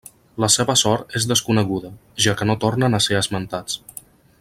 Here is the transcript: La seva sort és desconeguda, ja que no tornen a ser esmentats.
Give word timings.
La 0.43 0.47
seva 0.53 0.75
sort 0.81 1.13
és 1.19 1.27
desconeguda, 1.33 1.93
ja 2.27 2.35
que 2.41 2.51
no 2.51 2.59
tornen 2.67 3.01
a 3.01 3.03
ser 3.09 3.23
esmentats. 3.23 3.81